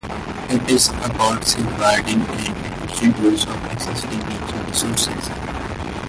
[0.49, 2.41] It is about safeguarding and
[2.79, 5.29] efficient use of existing nature resources.